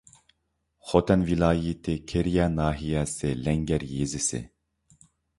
[0.91, 4.41] خوتەن ۋىلايىتى كېرىيە ناھىيەسى لەڭگەر يېزىسى